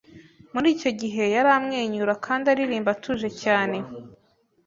[0.53, 3.77] Muri icyo gihe, yari amwenyura kandi aririmba atuje cyane.